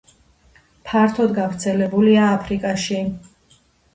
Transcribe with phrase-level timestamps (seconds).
[0.89, 3.01] ფართოდ გავრცელებულია აფრიკაში.